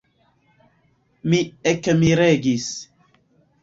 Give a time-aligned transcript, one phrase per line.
[1.33, 1.43] Mi
[1.75, 2.71] ekmiregis.